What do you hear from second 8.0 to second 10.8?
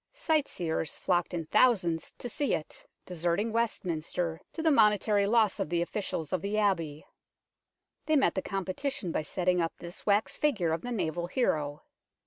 They met the competition by setting up this wax figure